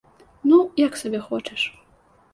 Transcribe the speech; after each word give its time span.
Ну, 0.51 0.57
як 0.85 0.97
сабе 1.01 1.19
хочаш! 1.29 1.71